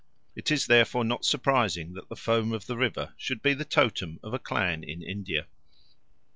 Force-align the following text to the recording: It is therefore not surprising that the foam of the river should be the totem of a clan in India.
It 0.35 0.49
is 0.49 0.65
therefore 0.65 1.03
not 1.05 1.25
surprising 1.25 1.93
that 1.93 2.09
the 2.09 2.15
foam 2.15 2.53
of 2.53 2.65
the 2.65 2.75
river 2.75 3.13
should 3.17 3.43
be 3.43 3.53
the 3.53 3.63
totem 3.65 4.19
of 4.23 4.33
a 4.33 4.39
clan 4.39 4.83
in 4.83 5.03
India. 5.03 5.45